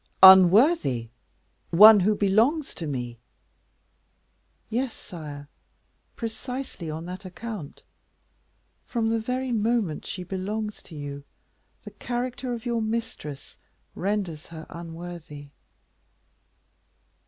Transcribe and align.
"Unworthy! 0.23 1.09
one 1.69 1.99
who 1.99 2.15
belongs 2.15 2.73
to 2.73 2.87
me?" 2.87 3.19
"Yes, 4.67 4.95
sire, 4.95 5.47
precisely 6.15 6.89
on 6.89 7.05
that 7.05 7.23
account; 7.23 7.83
from 8.87 9.09
the 9.09 9.19
very 9.19 9.51
moment 9.51 10.03
she 10.07 10.23
belongs 10.23 10.81
to 10.85 10.95
you, 10.95 11.23
the 11.83 11.91
character 11.91 12.51
of 12.51 12.65
your 12.65 12.81
mistress 12.81 13.57
renders 13.93 14.47
her 14.47 14.65
unworthy." 14.71 15.51